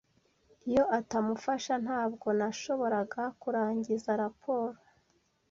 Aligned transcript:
Iyo 0.69 0.83
atamufasha, 0.99 1.73
ntabwo 1.85 2.27
nashoboraga 2.39 3.23
kurangiza 3.41 4.09
raporo. 4.21 4.77